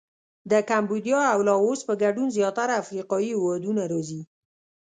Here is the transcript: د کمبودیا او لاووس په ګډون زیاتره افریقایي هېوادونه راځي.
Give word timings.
د 0.51 0.53
کمبودیا 0.69 1.21
او 1.33 1.39
لاووس 1.47 1.79
په 1.87 1.93
ګډون 2.03 2.27
زیاتره 2.37 2.73
افریقایي 2.83 3.29
هېوادونه 3.33 3.81
راځي. 3.91 4.21